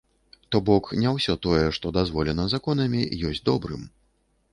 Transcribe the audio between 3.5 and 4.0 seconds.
добрым.